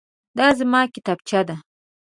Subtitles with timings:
[0.37, 1.55] دا زما کتابچه ده.